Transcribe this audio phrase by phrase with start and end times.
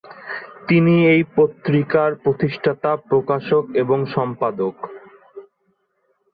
[0.67, 4.75] তিনি এই পত্রিকার প্রতিষ্ঠাতা, প্রকাশক এবং সম্পাদক।